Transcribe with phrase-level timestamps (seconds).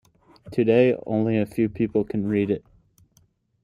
[0.51, 2.65] Today only a few people can read it.